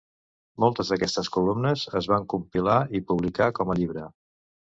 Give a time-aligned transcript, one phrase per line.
[0.63, 4.09] Moltes d'aquestes columnes es van compilar i publicar com a llibre.